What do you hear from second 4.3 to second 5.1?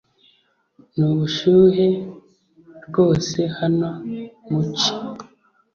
mu ci